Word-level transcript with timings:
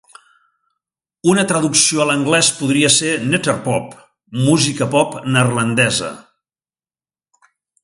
Una 1.33 1.43
traducció 1.51 2.01
a 2.01 2.07
l'anglès 2.11 2.49
podria 2.61 2.89
ser 2.95 3.11
"Netherpop" 3.33 3.93
'música 4.47 4.89
pop 4.97 5.15
neerlandesa'. 5.37 6.11